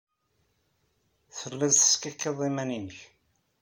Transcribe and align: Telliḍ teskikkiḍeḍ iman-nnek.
Telliḍ 1.37 1.71
teskikkiḍeḍ 1.73 2.39
iman-nnek. 2.49 2.97